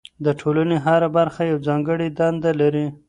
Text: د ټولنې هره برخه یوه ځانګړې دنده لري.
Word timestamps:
د 0.25 0.27
ټولنې 0.39 0.77
هره 0.85 1.07
برخه 1.17 1.41
یوه 1.51 1.63
ځانګړې 1.67 2.07
دنده 2.19 2.51
لري. 2.61 2.85